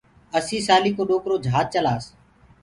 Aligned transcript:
اسي 0.37 0.57
سآلي 0.67 0.91
ڪو 0.97 1.03
ڏوڪرو 1.09 1.35
جھاج 1.45 1.65
چلآس 1.73 2.03